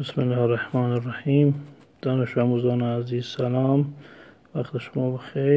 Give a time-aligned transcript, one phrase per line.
[0.00, 1.54] بسم الله الرحمن الرحیم.
[2.02, 3.94] دانش آموزان عزیز سلام.
[4.54, 5.52] وقت شما بخیر.